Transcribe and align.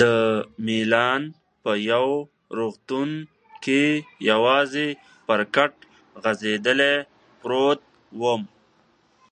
د 0.00 0.02
میلان 0.66 1.22
په 1.62 1.72
یو 1.90 2.06
روغتون 2.58 3.10
کې 3.64 3.82
یوازې 4.30 4.88
پر 5.26 5.40
کټ 5.54 5.72
غځېدلی 6.22 6.94
پروت 7.40 7.80
وم. 8.20 8.42